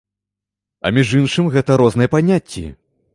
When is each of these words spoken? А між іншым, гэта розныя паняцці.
А 0.87 0.91
між 0.97 1.11
іншым, 1.19 1.51
гэта 1.57 1.77
розныя 1.83 2.13
паняцці. 2.15 2.65